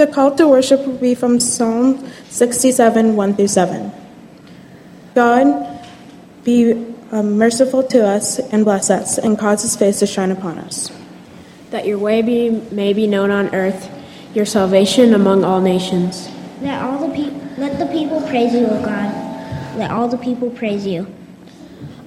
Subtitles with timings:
[0.00, 3.92] The call to worship will be from Psalm 67 1 through 7.
[5.14, 5.86] God,
[6.42, 6.72] be
[7.12, 10.90] um, merciful to us and bless us, and cause his face to shine upon us.
[11.68, 13.90] That your way be, may be known on earth,
[14.32, 16.30] your salvation among all nations.
[16.62, 19.12] Let all the pe- let the people praise you, O God.
[19.76, 21.08] Let all the people praise you.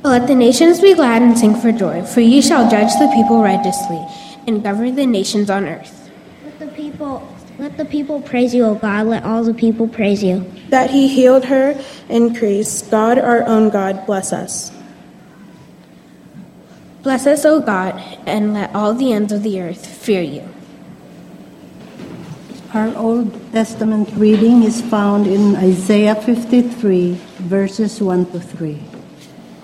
[0.02, 3.44] Let the nations be glad and sing for joy, for ye shall judge the people
[3.44, 4.04] righteously,
[4.48, 6.10] and govern the nations on earth.
[6.44, 9.08] Let the people let the people praise you, O God.
[9.08, 10.46] Let all the people praise you.
[10.70, 12.82] That he healed her increase.
[12.82, 14.72] God, our own God, bless us.
[17.04, 20.48] Bless us, O God, and let all the ends of the earth fear you.
[22.74, 28.82] Our Old Testament reading is found in Isaiah 53, verses 1 to 3.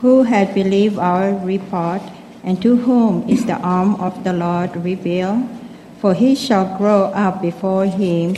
[0.01, 2.03] Who had believed our report,
[2.43, 5.58] and to whom is the arm of the Lord revealed?
[5.99, 8.35] For he shall grow up before him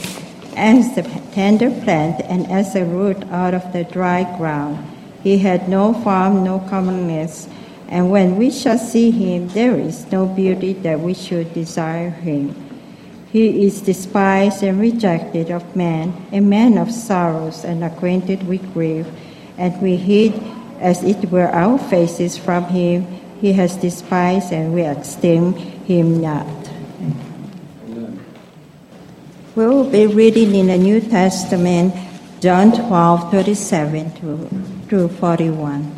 [0.56, 1.02] as the
[1.32, 4.78] tender plant and as a root out of the dry ground.
[5.22, 7.48] He had no form, no comeliness,
[7.88, 12.56] and when we shall see him, there is no beauty that we should desire him.
[13.30, 19.06] He is despised and rejected of men, a man of sorrows and acquainted with grief,
[19.56, 20.34] and we hid
[20.80, 23.06] as it were our faces from him.
[23.40, 26.61] He has despised, and we esteem him not.
[29.54, 31.92] We will be reading in the New Testament,
[32.40, 34.10] John 12, 37
[34.88, 35.92] through 41.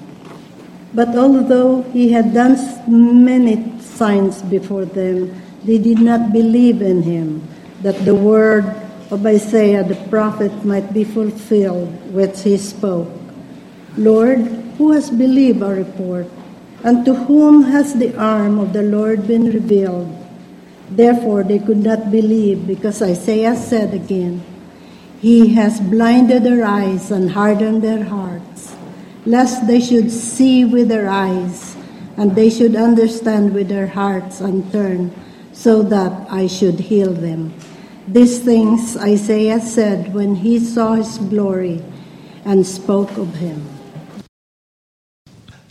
[0.93, 2.59] But although he had done
[3.25, 7.47] many signs before them, they did not believe in him,
[7.83, 8.65] that the word
[9.13, 13.07] of Isaiah the prophet might be fulfilled, which he spoke.
[13.97, 14.39] Lord,
[14.79, 16.27] who has believed our report?
[16.83, 20.11] And to whom has the arm of the Lord been revealed?
[20.91, 24.45] Therefore they could not believe, because Isaiah said again,
[25.21, 28.75] He has blinded their eyes and hardened their hearts,
[29.25, 31.77] lest they should see with their eyes,
[32.17, 35.13] and they should understand with their hearts and turn,
[35.53, 37.55] so that I should heal them.
[38.07, 41.83] These things Isaiah said when he saw his glory
[42.45, 43.65] and spoke of him.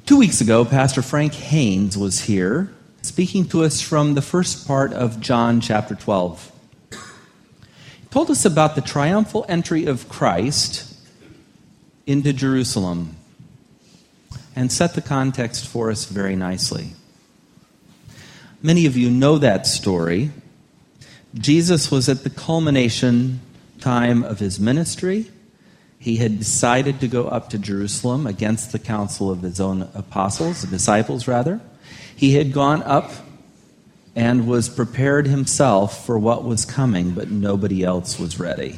[0.07, 2.73] Two weeks ago, Pastor Frank Haynes was here
[3.03, 6.51] speaking to us from the first part of John chapter 12.
[6.89, 6.97] He
[8.09, 10.95] told us about the triumphal entry of Christ
[12.07, 13.17] into Jerusalem
[14.55, 16.93] and set the context for us very nicely.
[18.61, 20.31] Many of you know that story.
[21.35, 23.41] Jesus was at the culmination
[23.81, 25.29] time of his ministry.
[25.99, 30.63] He had decided to go up to Jerusalem against the counsel of his own apostles,
[30.63, 31.59] disciples rather.
[32.15, 33.11] He had gone up
[34.15, 38.77] and was prepared himself for what was coming, but nobody else was ready.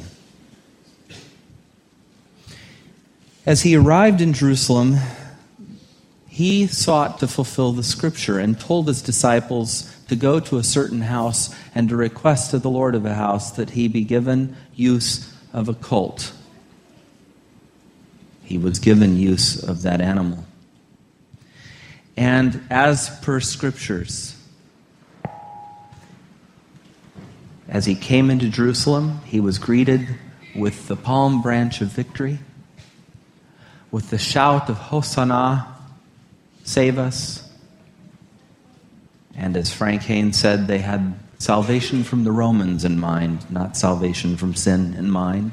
[3.44, 4.96] As he arrived in Jerusalem,
[6.26, 11.02] he sought to fulfill the scripture and told his disciples to go to a certain
[11.02, 15.32] house and to request of the Lord of the house that he be given use
[15.52, 16.32] of a colt.
[18.42, 20.45] He was given use of that animal.
[22.16, 24.34] And as per scriptures,
[27.68, 30.08] as he came into Jerusalem, he was greeted
[30.54, 32.38] with the palm branch of victory,
[33.90, 35.74] with the shout of Hosanna,
[36.64, 37.42] save us.
[39.34, 44.38] And as Frank Haynes said, they had salvation from the Romans in mind, not salvation
[44.38, 45.52] from sin in mind.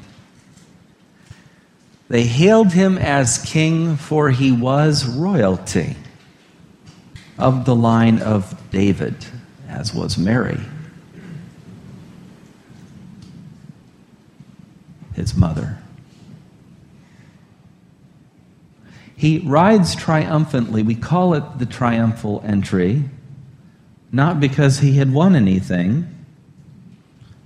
[2.08, 5.96] They hailed him as king, for he was royalty
[7.38, 9.14] of the line of David,
[9.68, 10.60] as was Mary,
[15.14, 15.78] his mother.
[19.16, 20.82] He rides triumphantly.
[20.82, 23.04] We call it the triumphal entry,
[24.12, 26.08] not because he had won anything,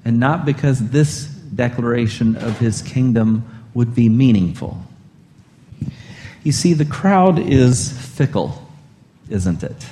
[0.05, 4.83] and not because this declaration of his kingdom would be meaningful.
[6.43, 8.68] You see, the crowd is fickle
[9.31, 9.87] isn't it?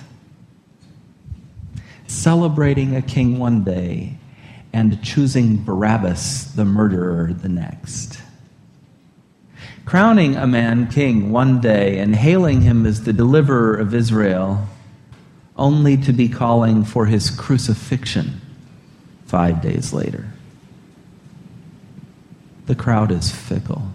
[2.07, 4.17] Celebrating a king one day
[4.73, 8.21] and choosing Barabbas, the murderer, the next.
[9.85, 14.67] Crowning a man king one day and hailing him as the deliverer of Israel,
[15.57, 18.41] only to be calling for his crucifixion
[19.27, 20.27] five days later.
[22.67, 23.95] The crowd is fickle,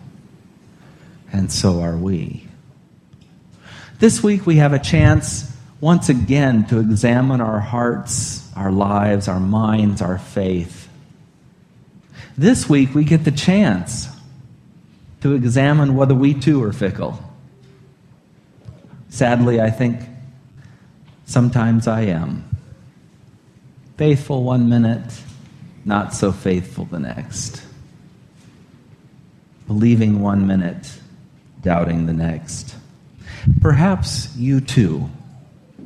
[1.31, 2.47] and so are we.
[4.01, 9.39] This week we have a chance once again to examine our hearts, our lives, our
[9.39, 10.89] minds, our faith.
[12.35, 14.07] This week, we get the chance
[15.21, 17.19] to examine whether we too are fickle.
[19.09, 20.01] Sadly, I think
[21.25, 22.49] sometimes I am.
[23.97, 25.21] Faithful one minute,
[25.85, 27.61] not so faithful the next.
[29.67, 30.91] Believing one minute,
[31.61, 32.80] doubting the next.
[33.61, 35.09] Perhaps you too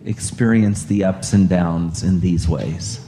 [0.06, 3.00] experience the ups and downs in these ways.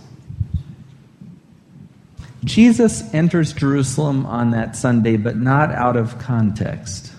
[2.44, 7.12] Jesus enters Jerusalem on that Sunday, but not out of context.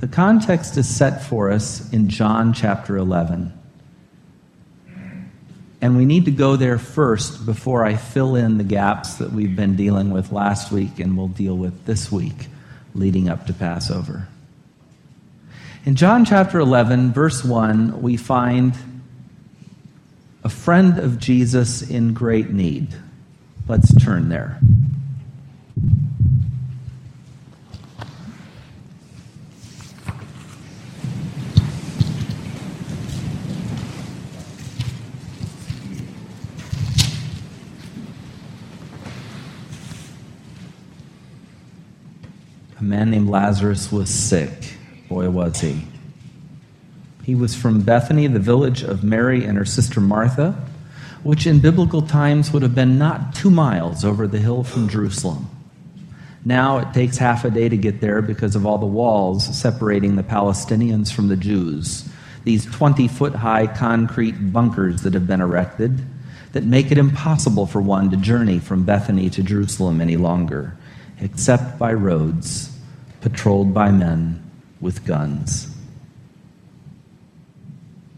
[0.00, 3.52] The context is set for us in John chapter 11.
[5.82, 9.54] And we need to go there first before I fill in the gaps that we've
[9.54, 12.48] been dealing with last week and we'll deal with this week
[12.94, 14.28] leading up to Passover.
[15.86, 18.74] In John chapter 11, verse 1, we find
[20.44, 22.94] a friend of Jesus in great need.
[23.66, 24.60] Let's turn there.
[42.78, 44.76] A man named Lazarus was sick.
[45.10, 45.88] Boy, was he.
[47.24, 50.52] He was from Bethany, the village of Mary and her sister Martha,
[51.24, 55.50] which in biblical times would have been not two miles over the hill from Jerusalem.
[56.44, 60.14] Now it takes half a day to get there because of all the walls separating
[60.14, 62.08] the Palestinians from the Jews.
[62.44, 66.04] These 20 foot high concrete bunkers that have been erected
[66.52, 70.76] that make it impossible for one to journey from Bethany to Jerusalem any longer,
[71.18, 72.78] except by roads
[73.20, 74.49] patrolled by men
[74.80, 75.74] with guns.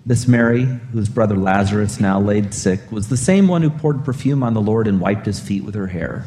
[0.05, 4.43] This Mary, whose brother Lazarus now laid sick, was the same one who poured perfume
[4.43, 6.25] on the Lord and wiped his feet with her hair.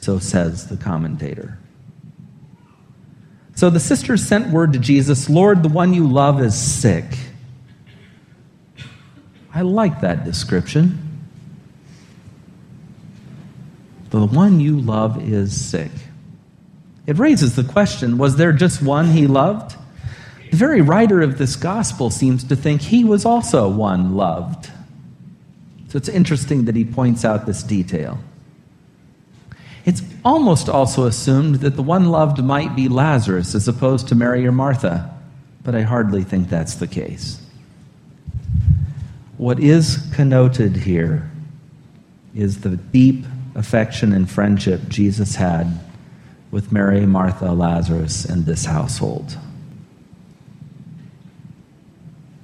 [0.00, 1.58] So says the commentator.
[3.54, 7.04] So the sisters sent word to Jesus Lord, the one you love is sick.
[9.54, 10.98] I like that description.
[14.10, 15.90] The one you love is sick.
[17.06, 19.76] It raises the question was there just one he loved?
[20.50, 24.70] The very writer of this gospel seems to think he was also one loved.
[25.88, 28.18] So it's interesting that he points out this detail.
[29.84, 34.46] It's almost also assumed that the one loved might be Lazarus as opposed to Mary
[34.46, 35.12] or Martha,
[35.64, 37.40] but I hardly think that's the case.
[39.38, 41.30] What is connoted here
[42.34, 45.80] is the deep affection and friendship Jesus had
[46.52, 49.36] with Mary, Martha, Lazarus, and this household.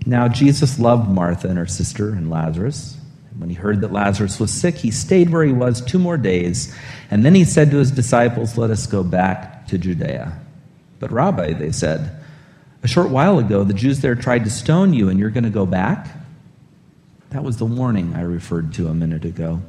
[0.05, 2.97] Now, Jesus loved Martha and her sister and Lazarus.
[3.37, 6.75] When he heard that Lazarus was sick, he stayed where he was two more days.
[7.11, 10.41] And then he said to his disciples, Let us go back to Judea.
[10.99, 12.19] But, Rabbi, they said,
[12.83, 15.51] a short while ago, the Jews there tried to stone you, and you're going to
[15.51, 16.09] go back?
[17.31, 19.61] That was the warning I referred to a minute ago.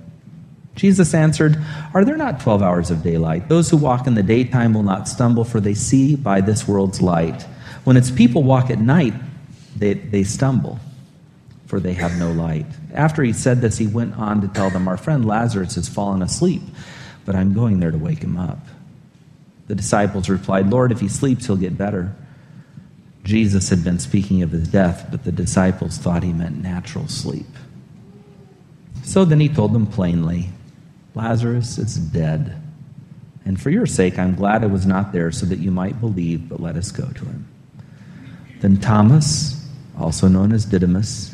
[0.75, 1.57] Jesus answered,
[1.94, 3.50] Are there not 12 hours of daylight?
[3.50, 7.01] Those who walk in the daytime will not stumble, for they see by this world's
[7.01, 7.44] light.
[7.83, 9.13] When its people walk at night,
[9.75, 10.80] they, they stumble,
[11.66, 12.66] for they have no light.
[12.94, 16.21] After he said this, he went on to tell them, Our friend Lazarus has fallen
[16.21, 16.62] asleep,
[17.25, 18.60] but I'm going there to wake him up.
[19.68, 22.16] The disciples replied, Lord, if he sleeps, he'll get better.
[23.23, 27.45] Jesus had been speaking of his death, but the disciples thought he meant natural sleep.
[29.04, 30.49] So then he told them plainly,
[31.16, 32.61] Lazarus is dead.
[33.45, 36.47] And for your sake, I'm glad I was not there so that you might believe,
[36.47, 37.47] but let us go to him.
[38.59, 41.33] Then Thomas, also known as Didymus,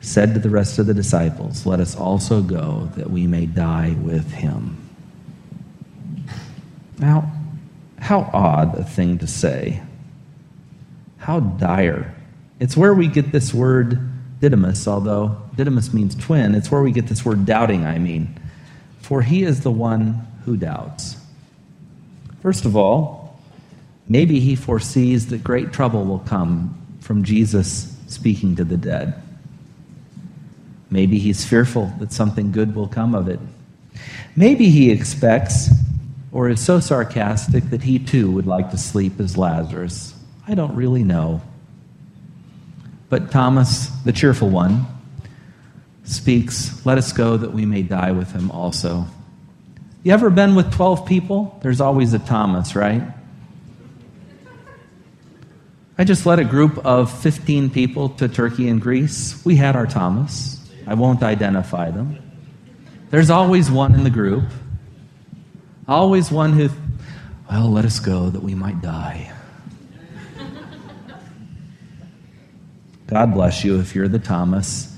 [0.00, 3.96] said to the rest of the disciples, Let us also go that we may die
[4.00, 4.88] with him.
[6.98, 7.32] Now,
[7.98, 9.82] how odd a thing to say.
[11.18, 12.14] How dire.
[12.58, 14.09] It's where we get this word
[14.40, 16.54] Didymus, although Didymus means twin.
[16.54, 18.38] It's where we get this word doubting, I mean.
[19.02, 21.16] For he is the one who doubts.
[22.42, 23.38] First of all,
[24.08, 29.22] maybe he foresees that great trouble will come from Jesus speaking to the dead.
[30.90, 33.38] Maybe he's fearful that something good will come of it.
[34.34, 35.68] Maybe he expects
[36.32, 40.14] or is so sarcastic that he too would like to sleep as Lazarus.
[40.48, 41.42] I don't really know.
[43.10, 44.86] But Thomas, the cheerful one,
[46.04, 49.06] speaks, Let us go that we may die with him also.
[50.02, 51.58] You ever been with 12 people?
[51.62, 53.02] There's always a Thomas, right?
[55.98, 59.44] I just led a group of 15 people to Turkey and Greece.
[59.44, 60.56] We had our Thomas.
[60.86, 62.16] I won't identify them.
[63.10, 64.44] There's always one in the group.
[65.86, 66.70] Always one who,
[67.50, 69.32] well, let us go that we might die.
[73.10, 74.96] God bless you if you're the Thomas.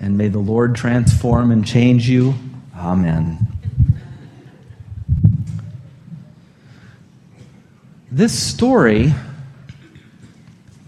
[0.00, 2.34] And may the Lord transform and change you.
[2.76, 3.46] Amen.
[8.10, 9.14] This story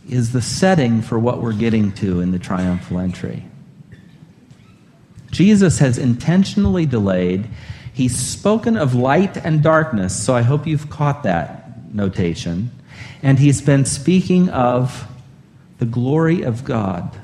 [0.08, 3.46] is the setting for what we're getting to in the triumphal entry.
[5.30, 7.48] Jesus has intentionally delayed.
[7.92, 12.72] He's spoken of light and darkness, so I hope you've caught that notation.
[13.22, 15.06] And he's been speaking of
[15.80, 17.18] the glory of God.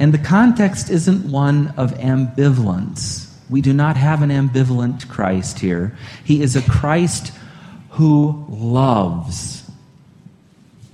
[0.00, 3.32] And the context isn't one of ambivalence.
[3.48, 5.96] We do not have an ambivalent Christ here.
[6.24, 7.32] He is a Christ
[7.90, 9.68] who loves.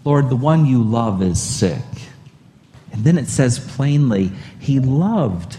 [0.04, 1.82] Lord, the one you love is sick.
[2.92, 5.56] And then it says plainly, He loved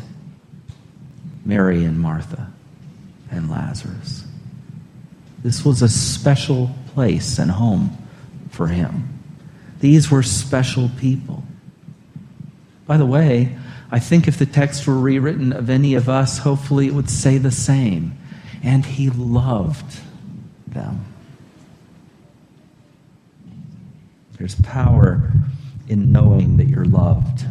[1.44, 2.52] Mary and Martha
[3.32, 4.26] and Lazarus.
[5.42, 7.98] This was a special place and home
[8.52, 9.15] for him.
[9.86, 11.44] These were special people.
[12.88, 13.56] By the way,
[13.92, 17.38] I think if the text were rewritten of any of us, hopefully it would say
[17.38, 18.18] the same.
[18.64, 20.00] And he loved
[20.68, 21.06] them.
[24.40, 25.32] There's power
[25.88, 27.46] in knowing that you're loved.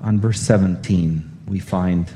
[0.00, 2.10] On verse 17, we find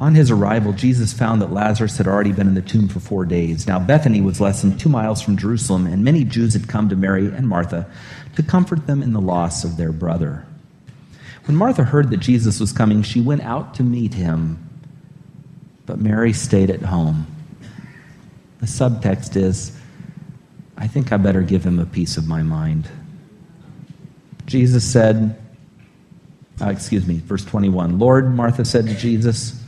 [0.00, 3.24] on his arrival, Jesus found that Lazarus had already been in the tomb for four
[3.24, 3.66] days.
[3.66, 6.96] Now, Bethany was less than two miles from Jerusalem, and many Jews had come to
[6.96, 7.88] Mary and Martha
[8.36, 10.44] to comfort them in the loss of their brother.
[11.46, 14.58] When Martha heard that Jesus was coming, she went out to meet him,
[15.86, 17.26] but Mary stayed at home.
[18.60, 19.78] The subtext is
[20.76, 22.88] I think I better give him a piece of my mind.
[24.46, 25.40] Jesus said,
[26.60, 29.60] uh, excuse me, verse 21 Lord, Martha said to Jesus,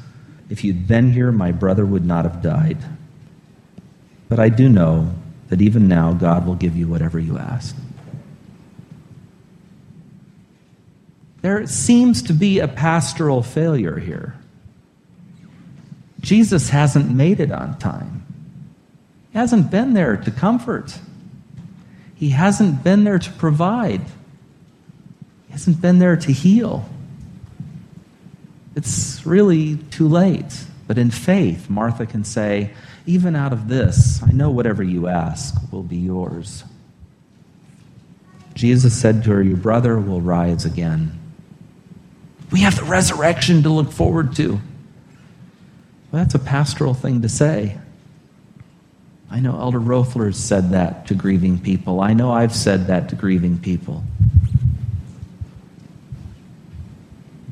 [0.49, 2.78] if you'd been here, my brother would not have died.
[4.28, 5.12] But I do know
[5.49, 7.76] that even now God will give you whatever you ask.
[11.43, 14.35] There seems to be a pastoral failure here.
[16.21, 18.25] Jesus hasn't made it on time.
[19.33, 20.99] He hasn't been there to comfort.
[22.16, 24.00] He hasn't been there to provide.
[25.57, 26.87] Hasn't been there to heal.
[28.75, 30.67] It's really too late.
[30.87, 32.75] But in faith, Martha can say,
[33.07, 36.63] Even out of this, I know whatever you ask will be yours.
[38.53, 41.19] Jesus said to her, Your brother will rise again.
[42.53, 44.61] We have the resurrection to look forward to.
[46.13, 47.79] Well, that's a pastoral thing to say.
[49.31, 52.03] I know Elder Rothler said that to grieving people.
[52.03, 54.05] I know I've said that to grieving people.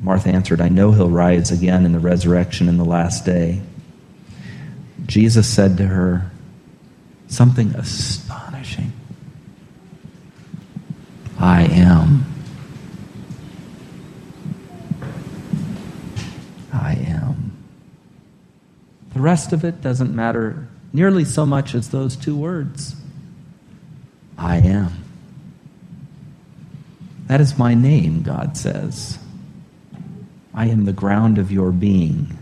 [0.05, 3.59] Martha answered, I know he'll rise again in the resurrection in the last day.
[5.07, 6.29] Jesus said to her
[7.27, 8.93] something astonishing
[11.39, 12.23] I am.
[16.71, 17.57] I am.
[19.15, 22.95] The rest of it doesn't matter nearly so much as those two words
[24.37, 25.03] I am.
[27.25, 29.17] That is my name, God says.
[30.55, 32.37] I am the ground of your being,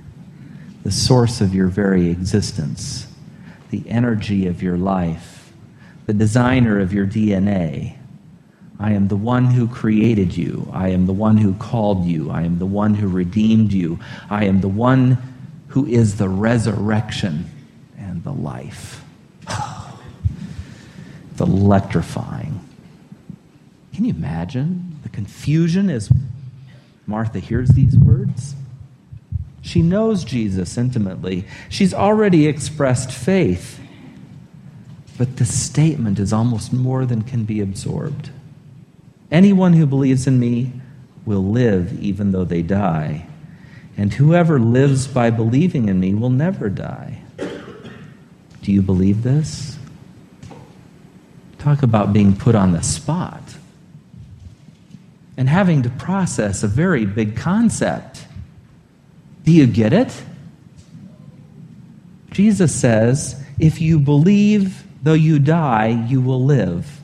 [0.84, 3.08] the source of your very existence,
[3.72, 5.52] the energy of your life,
[6.06, 7.98] the designer of your DNA.
[8.80, 10.70] I am the one who created you.
[10.72, 12.30] I am the one who called you.
[12.30, 13.98] I am the one who redeemed you.
[14.30, 15.18] I am the one
[15.70, 17.50] who is the resurrection
[17.98, 19.04] and the life.
[21.32, 22.60] it's electrifying.
[23.96, 26.12] Can you imagine the confusion as
[27.06, 28.56] Martha hears these words?
[29.62, 31.46] She knows Jesus intimately.
[31.70, 33.80] She's already expressed faith.
[35.18, 38.30] But the statement is almost more than can be absorbed.
[39.32, 40.74] Anyone who believes in me
[41.26, 43.26] will live even though they die.
[43.96, 47.20] And whoever lives by believing in me will never die.
[48.64, 49.78] Do you believe this?
[51.60, 53.43] Talk about being put on the spot
[55.36, 58.26] and having to process a very big concept.
[59.44, 60.24] Do you get it?
[62.32, 67.00] Jesus says, if you believe, though you die, you will live.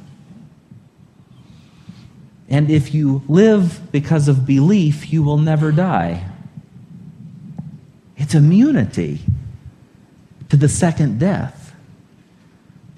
[2.49, 6.25] And if you live because of belief, you will never die.
[8.17, 9.19] It's immunity
[10.49, 11.75] to the second death.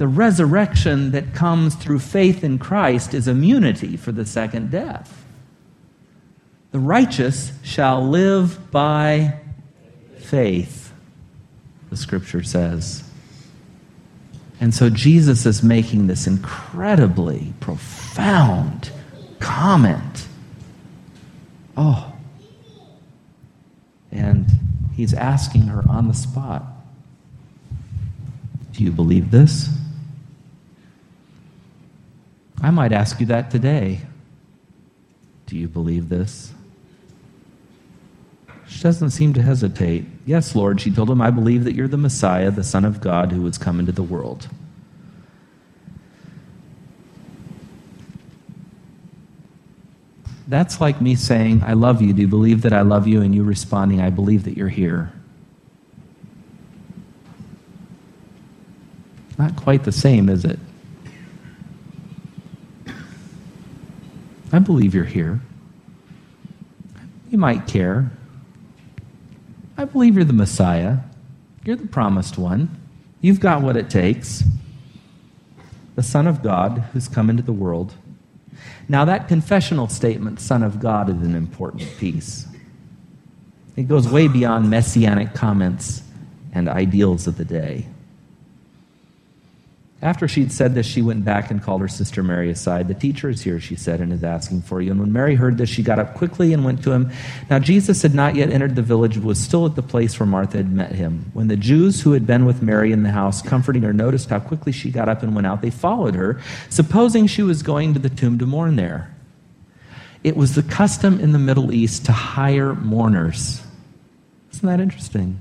[0.01, 5.20] the resurrection that comes through faith in Christ is immunity for the second death.
[6.71, 9.35] The righteous shall live by
[10.17, 10.93] faith,
[11.89, 13.03] the scripture says.
[14.61, 18.91] And so Jesus is making this incredibly profound
[19.39, 20.27] comment.
[21.75, 22.13] Oh.
[24.11, 24.45] And
[24.93, 26.63] he's asking her on the spot
[28.73, 29.67] Do you believe this?
[32.61, 34.01] I might ask you that today.
[35.47, 36.53] Do you believe this?
[38.71, 40.05] She doesn't seem to hesitate.
[40.25, 43.33] Yes, Lord, she told him, I believe that you're the Messiah, the Son of God,
[43.33, 44.47] who has come into the world.
[50.47, 52.13] That's like me saying, I love you.
[52.13, 53.21] Do you believe that I love you?
[53.21, 55.11] And you responding, I believe that you're here.
[59.37, 60.59] Not quite the same, is it?
[64.53, 65.41] I believe you're here.
[67.29, 68.11] You might care.
[69.77, 70.97] I believe you're the Messiah.
[71.63, 72.69] You're the promised one.
[73.21, 74.43] You've got what it takes.
[75.95, 77.93] The Son of God who's come into the world.
[78.89, 82.47] Now, that confessional statement, Son of God, is an important piece.
[83.75, 86.03] It goes way beyond messianic comments
[86.53, 87.87] and ideals of the day.
[90.03, 92.88] After she'd said this, she went back and called her sister Mary aside.
[92.88, 94.89] The teacher is here, she said, and is asking for you.
[94.89, 97.12] And when Mary heard this, she got up quickly and went to him.
[97.51, 100.25] Now, Jesus had not yet entered the village, but was still at the place where
[100.25, 101.29] Martha had met him.
[101.34, 104.39] When the Jews who had been with Mary in the house, comforting her, noticed how
[104.39, 108.00] quickly she got up and went out, they followed her, supposing she was going to
[108.00, 109.15] the tomb to mourn there.
[110.24, 113.62] It was the custom in the Middle East to hire mourners.
[114.51, 115.39] Isn't that interesting?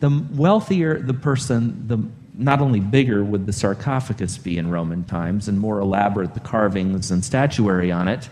[0.00, 1.98] The wealthier the person, the
[2.36, 7.10] not only bigger would the sarcophagus be in Roman times and more elaborate the carvings
[7.10, 8.28] and statuary on it.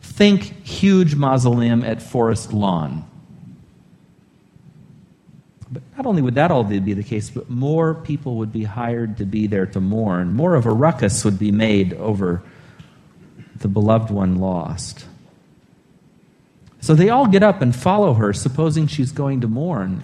[0.00, 3.08] Think huge mausoleum at Forest Lawn.
[5.70, 9.18] But not only would that all be the case, but more people would be hired
[9.18, 10.34] to be there to mourn.
[10.34, 12.42] More of a ruckus would be made over
[13.56, 15.06] the beloved one lost.
[16.80, 20.02] So they all get up and follow her, supposing she's going to mourn.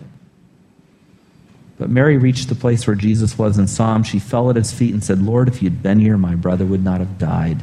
[1.77, 4.05] But Mary reached the place where Jesus was and saw him.
[4.05, 6.85] She fell at his feet and said, Lord, if you'd been here, my brother would
[6.85, 7.63] not have died.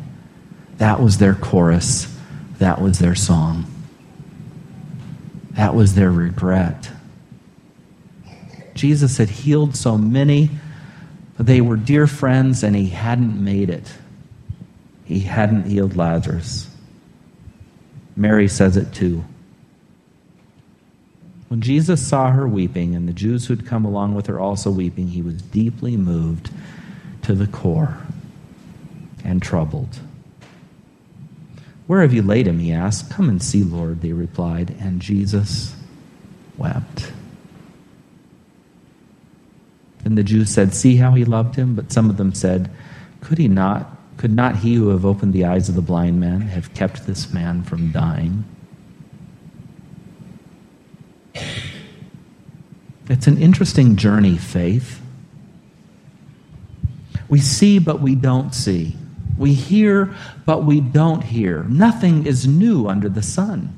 [0.77, 2.13] That was their chorus.
[2.59, 3.65] That was their song.
[5.51, 6.89] That was their regret.
[8.73, 10.49] Jesus had healed so many.
[11.39, 13.93] They were dear friends, and he hadn't made it.
[15.05, 16.69] He hadn't healed Lazarus.
[18.15, 19.23] Mary says it too.
[21.51, 24.71] When Jesus saw her weeping, and the Jews who had come along with her also
[24.71, 26.49] weeping, he was deeply moved
[27.23, 27.97] to the core
[29.25, 29.99] and troubled.
[31.87, 32.59] Where have you laid him?
[32.59, 33.11] he asked.
[33.11, 34.77] Come and see, Lord, they replied.
[34.79, 35.75] And Jesus
[36.57, 37.11] wept.
[40.05, 41.75] And the Jews said, See how he loved him?
[41.75, 42.71] But some of them said,
[43.19, 46.39] Could he not, could not he who have opened the eyes of the blind man
[46.43, 48.45] have kept this man from dying?
[53.11, 55.01] It's an interesting journey, faith.
[57.27, 58.95] We see, but we don't see.
[59.37, 61.63] We hear, but we don't hear.
[61.63, 63.77] Nothing is new under the sun.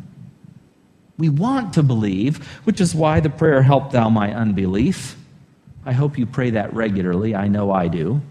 [1.18, 5.18] We want to believe, which is why the prayer, Help Thou My Unbelief.
[5.84, 7.34] I hope you pray that regularly.
[7.34, 8.22] I know I do.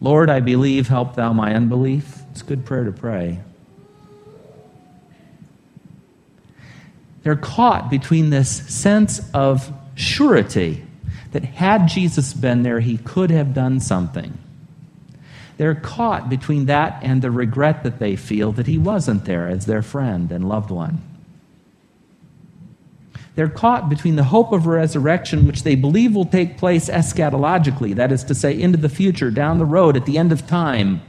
[0.00, 2.20] Lord, I believe, help Thou my unbelief.
[2.30, 3.40] It's a good prayer to pray.
[7.22, 10.84] They're caught between this sense of surety
[11.32, 14.38] that had Jesus been there, he could have done something.
[15.56, 19.66] They're caught between that and the regret that they feel that he wasn't there as
[19.66, 21.02] their friend and loved one.
[23.34, 28.10] They're caught between the hope of resurrection, which they believe will take place eschatologically, that
[28.10, 31.02] is to say, into the future, down the road, at the end of time.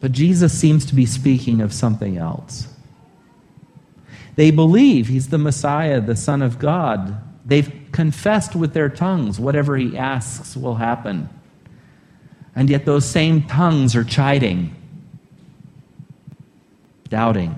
[0.00, 2.68] But Jesus seems to be speaking of something else.
[4.40, 7.14] They believe he's the Messiah, the Son of God.
[7.44, 11.28] They've confessed with their tongues whatever he asks will happen.
[12.56, 14.74] And yet those same tongues are chiding,
[17.10, 17.54] doubting.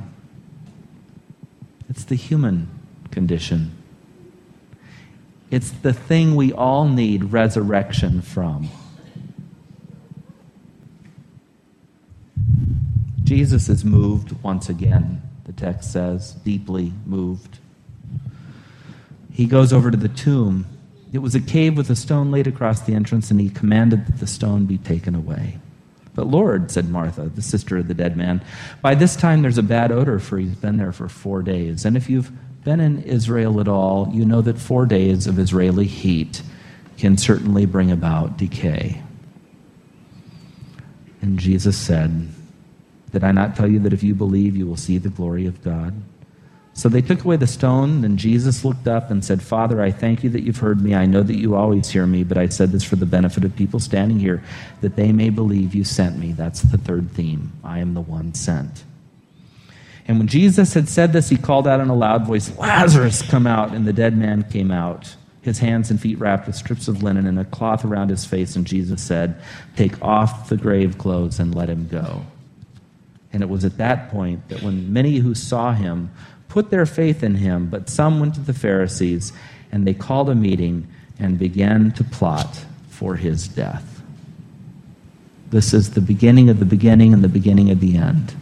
[1.88, 2.68] It's the human
[3.12, 3.70] condition.
[5.52, 8.68] It's the thing we all need resurrection from.
[13.22, 15.22] Jesus is moved once again
[15.54, 17.58] the text says, deeply moved.
[19.32, 20.66] He goes over to the tomb
[21.12, 24.18] It was a cave with a stone laid across the entrance, and he commanded that
[24.18, 25.58] the stone be taken away.
[26.14, 28.42] But Lord, said Martha, the sister of the dead man,
[28.80, 31.84] by this time there's a bad odor, for he's been there for four days.
[31.84, 32.30] And if you've
[32.64, 36.42] been in Israel at all, you know that four days of Israeli heat
[36.96, 39.02] can certainly bring about decay.
[41.20, 42.28] And Jesus said,
[43.12, 45.62] Did I not tell you that if you believe, you will see the glory of
[45.62, 45.94] God?
[46.74, 50.24] So they took away the stone, and Jesus looked up and said, Father, I thank
[50.24, 50.94] you that you've heard me.
[50.94, 53.54] I know that you always hear me, but I said this for the benefit of
[53.54, 54.42] people standing here,
[54.80, 56.32] that they may believe you sent me.
[56.32, 57.52] That's the third theme.
[57.62, 58.84] I am the one sent.
[60.08, 63.46] And when Jesus had said this, he called out in a loud voice, Lazarus, come
[63.46, 63.72] out.
[63.72, 67.26] And the dead man came out, his hands and feet wrapped with strips of linen
[67.26, 68.56] and a cloth around his face.
[68.56, 69.40] And Jesus said,
[69.76, 72.24] Take off the grave clothes and let him go.
[73.32, 76.10] And it was at that point that when many who saw him
[76.48, 79.32] put their faith in him, but some went to the Pharisees,
[79.70, 80.86] and they called a meeting
[81.18, 84.02] and began to plot for his death.
[85.48, 88.34] This is the beginning of the beginning and the beginning of the end.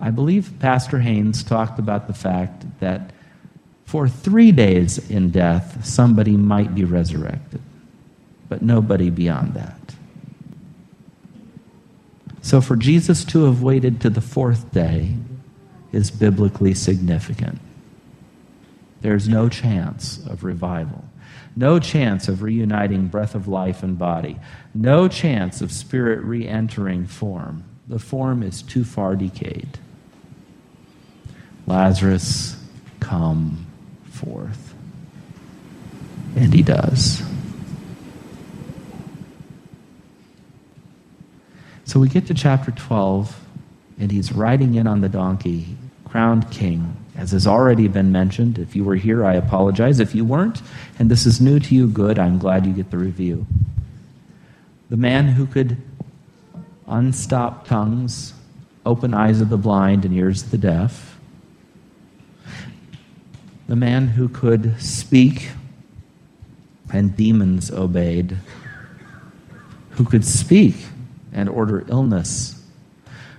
[0.00, 3.12] I believe Pastor Haynes talked about the fact that
[3.84, 7.60] for three days in death, somebody might be resurrected,
[8.48, 9.85] but nobody beyond that.
[12.46, 15.16] So for Jesus to have waited to the fourth day
[15.90, 17.58] is biblically significant.
[19.00, 21.04] There's no chance of revival,
[21.56, 24.38] no chance of reuniting breath of life and body,
[24.72, 27.64] no chance of spirit re entering form.
[27.88, 29.80] The form is too far decayed.
[31.66, 32.62] Lazarus,
[33.00, 33.66] come
[34.04, 34.72] forth.
[36.36, 37.24] And he does.
[41.86, 43.40] So we get to chapter 12,
[44.00, 48.58] and he's riding in on the donkey, crowned king, as has already been mentioned.
[48.58, 50.00] If you were here, I apologize.
[50.00, 50.62] If you weren't,
[50.98, 52.18] and this is new to you, good.
[52.18, 53.46] I'm glad you get the review.
[54.90, 55.76] The man who could
[56.88, 58.34] unstop tongues,
[58.84, 61.16] open eyes of the blind, and ears of the deaf.
[63.68, 65.50] The man who could speak,
[66.92, 68.38] and demons obeyed.
[69.90, 70.74] Who could speak
[71.36, 72.60] and order illness,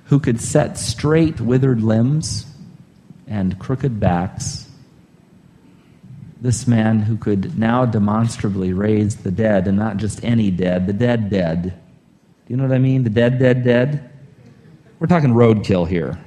[0.06, 2.46] who could set straight withered limbs
[3.28, 4.70] and crooked backs.
[6.40, 10.94] This man who could now demonstrably raise the dead, and not just any dead, the
[10.94, 11.64] dead dead.
[11.64, 13.04] Do you know what I mean?
[13.04, 14.10] The dead, dead, dead?
[15.00, 16.18] We're talking roadkill here.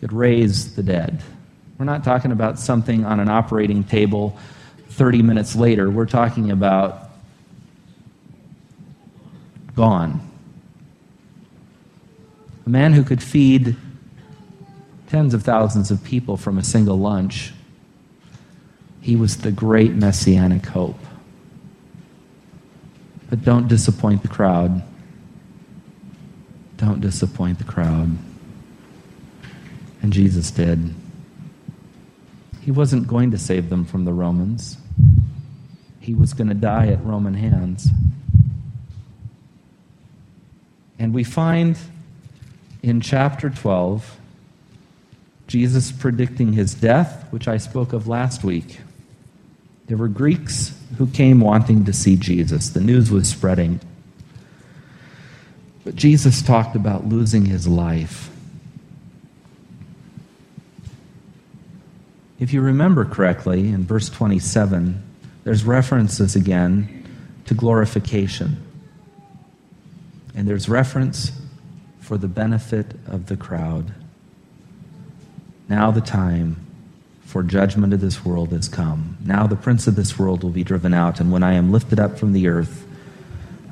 [0.00, 1.22] Could raise the dead.
[1.78, 4.36] We're not talking about something on an operating table
[4.90, 7.10] 30 minutes later, we're talking about
[9.74, 10.20] gone.
[12.64, 13.76] A man who could feed
[15.08, 17.52] tens of thousands of people from a single lunch.
[19.00, 20.98] He was the great messianic hope.
[23.30, 24.82] But don't disappoint the crowd.
[26.76, 28.16] Don't disappoint the crowd.
[30.02, 30.94] And Jesus did.
[32.66, 34.76] He wasn't going to save them from the Romans
[36.06, 37.88] he was going to die at Roman hands.
[41.00, 41.76] And we find
[42.80, 44.18] in chapter 12
[45.48, 48.78] Jesus predicting his death, which I spoke of last week.
[49.86, 52.70] There were Greeks who came wanting to see Jesus.
[52.70, 53.80] The news was spreading.
[55.84, 58.30] But Jesus talked about losing his life.
[62.38, 65.02] If you remember correctly, in verse 27,
[65.44, 67.04] there's references again
[67.46, 68.62] to glorification.
[70.34, 71.32] And there's reference
[72.00, 73.94] for the benefit of the crowd.
[75.68, 76.66] Now the time
[77.24, 79.16] for judgment of this world has come.
[79.24, 81.98] Now the prince of this world will be driven out, and when I am lifted
[81.98, 82.86] up from the earth,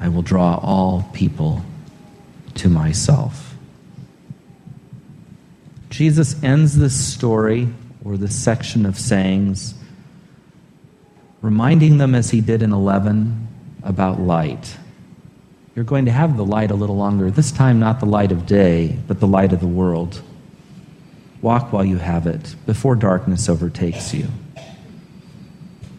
[0.01, 1.65] I will draw all people
[2.55, 3.55] to myself.
[5.91, 7.69] Jesus ends this story
[8.05, 9.75] or this section of sayings
[11.45, 13.49] reminding them as he did in 11
[13.83, 14.79] about light.
[15.75, 18.47] You're going to have the light a little longer, this time not the light of
[18.47, 20.23] day, but the light of the world.
[21.43, 24.29] Walk while you have it, before darkness overtakes you.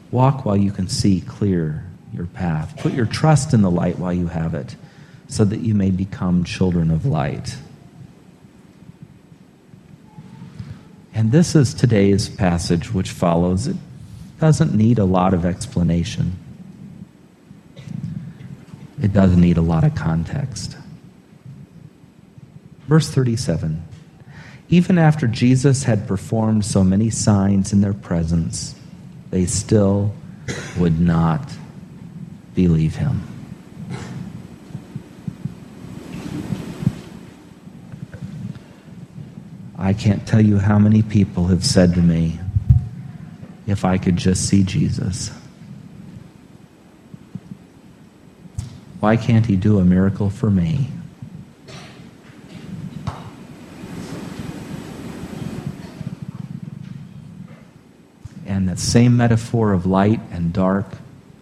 [0.09, 2.75] Walk while you can see clear your path.
[2.77, 4.75] Put your trust in the light while you have it,
[5.27, 7.55] so that you may become children of light.
[11.15, 13.67] And this is today's passage, which follows.
[13.67, 13.77] It
[14.41, 16.37] doesn't need a lot of explanation.
[19.01, 20.77] It doesn't need a lot of context.
[22.87, 23.81] Verse 37
[24.67, 28.75] Even after Jesus had performed so many signs in their presence,
[29.31, 30.13] they still
[30.77, 31.49] would not
[32.55, 33.34] believe him.
[39.85, 42.39] I can't tell you how many people have said to me,
[43.67, 45.29] if I could just see Jesus.
[48.99, 50.87] Why can't he do a miracle for me?
[58.47, 60.87] And that same metaphor of light and dark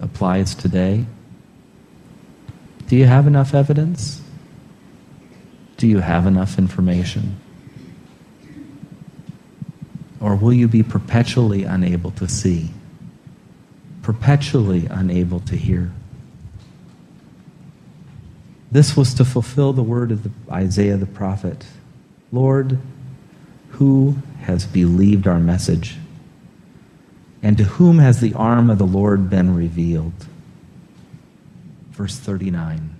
[0.01, 1.05] applies today.
[2.89, 4.21] Do you have enough evidence?
[5.77, 7.37] Do you have enough information?
[10.23, 12.69] Or will you be perpetually unable to see?
[14.03, 15.91] Perpetually unable to hear?
[18.71, 21.65] This was to fulfill the word of the, Isaiah the prophet
[22.31, 22.79] Lord,
[23.71, 25.97] who has believed our message?
[27.43, 30.25] And to whom has the arm of the Lord been revealed?
[31.91, 32.95] Verse 39.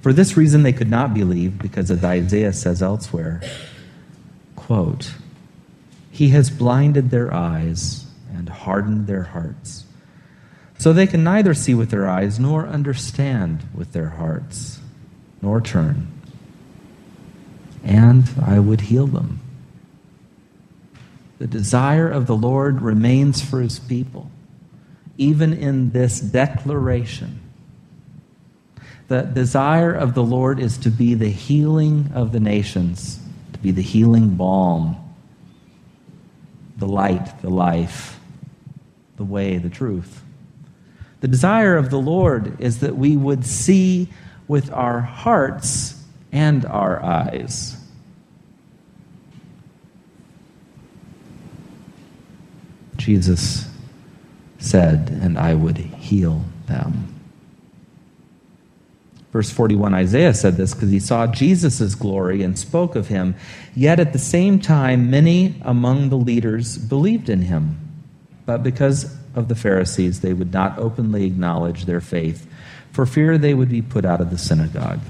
[0.00, 3.42] For this reason they could not believe, because as Isaiah says elsewhere,
[4.56, 5.12] quote,
[6.14, 9.84] He has blinded their eyes and hardened their hearts,
[10.78, 14.78] so they can neither see with their eyes nor understand with their hearts,
[15.42, 16.06] nor turn.
[17.82, 19.40] And I would heal them.
[21.40, 24.30] The desire of the Lord remains for his people,
[25.18, 27.40] even in this declaration.
[29.08, 33.18] The desire of the Lord is to be the healing of the nations,
[33.52, 35.00] to be the healing balm,
[36.76, 38.18] the light, the life,
[39.16, 40.22] the way, the truth.
[41.20, 44.08] The desire of the Lord is that we would see
[44.46, 47.76] with our hearts and our eyes.
[52.96, 53.68] Jesus
[54.58, 57.13] said, and I would heal them.
[59.34, 63.34] Verse 41 Isaiah said this because he saw Jesus' glory and spoke of him.
[63.74, 67.76] Yet at the same time, many among the leaders believed in him.
[68.46, 72.46] But because of the Pharisees, they would not openly acknowledge their faith,
[72.92, 75.00] for fear they would be put out of the synagogue.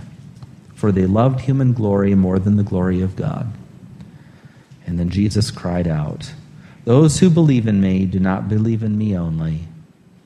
[0.74, 3.52] For they loved human glory more than the glory of God.
[4.86, 6.32] And then Jesus cried out,
[6.86, 9.68] those who believe in me do not believe in me only,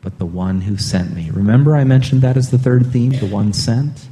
[0.00, 1.30] but the one who sent me.
[1.30, 4.08] Remember, I mentioned that as the third theme, the one sent?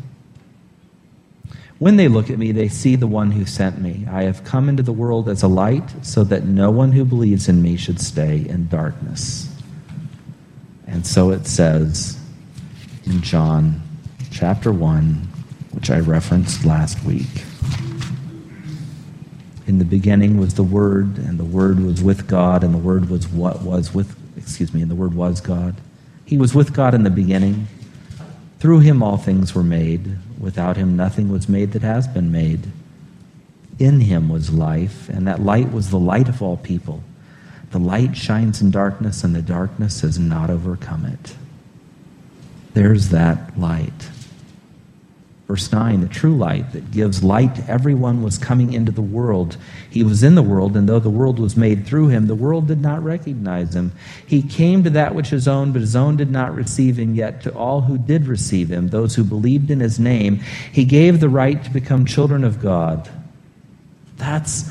[1.78, 4.06] When they look at me, they see the one who sent me.
[4.10, 7.48] I have come into the world as a light, so that no one who believes
[7.48, 9.52] in me should stay in darkness.
[10.86, 12.18] And so it says
[13.04, 13.82] in John
[14.30, 15.28] chapter 1,
[15.72, 17.44] which I referenced last week.
[19.66, 23.10] In the beginning was the Word, and the Word was with God, and the Word
[23.10, 25.74] was what was with, excuse me, and the Word was God.
[26.24, 27.66] He was with God in the beginning.
[28.60, 30.18] Through him all things were made.
[30.38, 32.68] Without him nothing was made that has been made.
[33.80, 37.02] In him was life, and that light was the light of all people.
[37.72, 41.34] The light shines in darkness, and the darkness has not overcome it.
[42.72, 44.10] There's that light.
[45.46, 49.56] Verse 9, the true light that gives light to everyone was coming into the world.
[49.88, 52.66] He was in the world, and though the world was made through him, the world
[52.66, 53.92] did not recognize him.
[54.26, 57.14] He came to that which his own, but his own did not receive him.
[57.14, 60.40] Yet to all who did receive him, those who believed in his name,
[60.72, 63.08] he gave the right to become children of God.
[64.16, 64.68] That's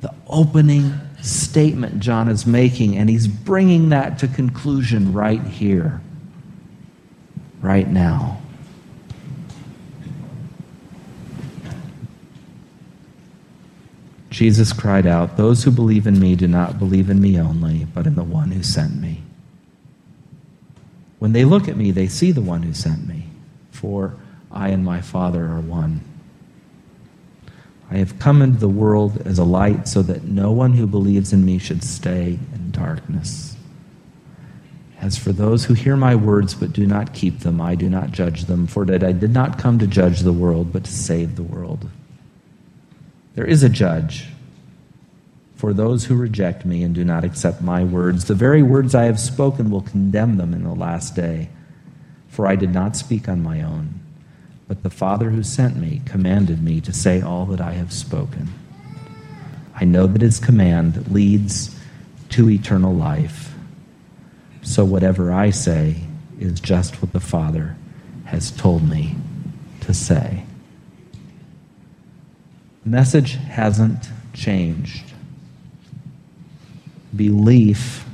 [0.00, 6.00] the opening statement John is making, and he's bringing that to conclusion right here,
[7.60, 8.40] right now.
[14.38, 18.06] Jesus cried out, Those who believe in me do not believe in me only, but
[18.06, 19.20] in the one who sent me.
[21.18, 23.26] When they look at me, they see the one who sent me,
[23.72, 24.14] for
[24.52, 26.02] I and my Father are one.
[27.90, 31.32] I have come into the world as a light so that no one who believes
[31.32, 33.56] in me should stay in darkness.
[35.00, 38.12] As for those who hear my words but do not keep them, I do not
[38.12, 41.34] judge them, for that I did not come to judge the world, but to save
[41.34, 41.88] the world.
[43.38, 44.26] There is a judge
[45.54, 48.24] for those who reject me and do not accept my words.
[48.24, 51.48] The very words I have spoken will condemn them in the last day.
[52.26, 54.00] For I did not speak on my own,
[54.66, 58.52] but the Father who sent me commanded me to say all that I have spoken.
[59.72, 61.78] I know that his command leads
[62.30, 63.54] to eternal life.
[64.62, 66.00] So whatever I say
[66.40, 67.76] is just what the Father
[68.24, 69.14] has told me
[69.82, 70.42] to say.
[72.88, 75.12] Message hasn't changed.
[77.14, 78.06] Belief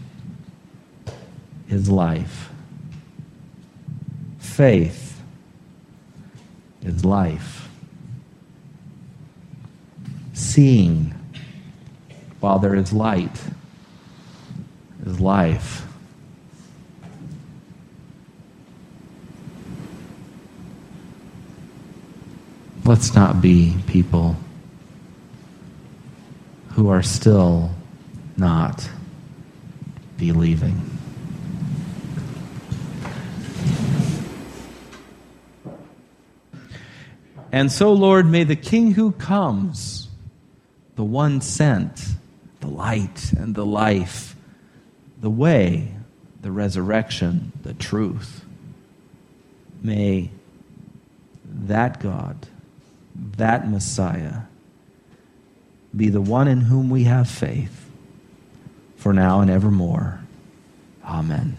[1.68, 2.50] is life.
[4.40, 5.22] Faith
[6.82, 7.68] is life.
[10.32, 11.14] Seeing
[12.40, 13.44] while there is light
[15.06, 15.87] is life.
[22.84, 24.37] Let's not be people
[26.74, 27.70] who are still
[28.37, 28.88] not
[30.16, 30.80] believing.
[37.52, 40.08] And so, Lord, may the King who comes,
[40.96, 42.04] the one sent,
[42.60, 44.34] the light and the life,
[45.20, 45.94] the way,
[46.42, 48.44] the resurrection, the truth,
[49.80, 50.30] may
[51.44, 52.48] that God,
[53.37, 54.40] that Messiah,
[55.96, 57.88] be the one in whom we have faith
[58.96, 60.20] for now and evermore.
[61.04, 61.57] Amen.